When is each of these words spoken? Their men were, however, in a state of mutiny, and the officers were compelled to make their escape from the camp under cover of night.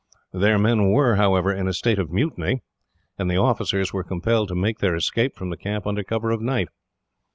Their 0.33 0.57
men 0.57 0.89
were, 0.89 1.17
however, 1.17 1.53
in 1.53 1.67
a 1.67 1.73
state 1.75 1.99
of 1.99 2.09
mutiny, 2.09 2.63
and 3.19 3.29
the 3.29 3.37
officers 3.37 3.93
were 3.93 4.03
compelled 4.03 4.47
to 4.47 4.55
make 4.55 4.79
their 4.79 4.95
escape 4.95 5.35
from 5.35 5.51
the 5.51 5.57
camp 5.57 5.85
under 5.85 6.03
cover 6.03 6.31
of 6.31 6.41
night. 6.41 6.69